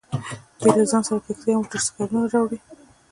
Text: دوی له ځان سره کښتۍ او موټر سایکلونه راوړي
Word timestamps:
دوی 0.59 0.71
له 0.79 0.83
ځان 0.91 1.03
سره 1.07 1.19
کښتۍ 1.25 1.51
او 1.55 1.61
موټر 1.63 1.81
سایکلونه 1.85 2.27
راوړي 2.33 2.59